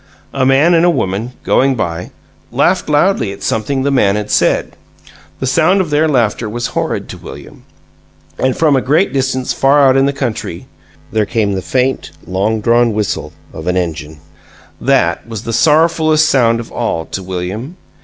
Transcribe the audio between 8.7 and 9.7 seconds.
a great distance from